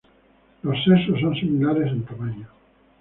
[0.63, 2.47] Los sexos son similares en tamaño.